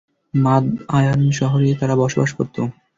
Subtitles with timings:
[0.33, 2.55] মাদয়ান শহরে তারা বসবাস করত।